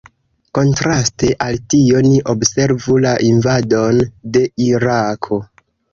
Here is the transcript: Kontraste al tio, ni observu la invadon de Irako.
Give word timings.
Kontraste 0.57 1.27
al 1.47 1.59
tio, 1.73 2.01
ni 2.07 2.15
observu 2.33 2.97
la 3.05 3.11
invadon 3.29 4.01
de 4.39 4.43
Irako. 4.71 5.41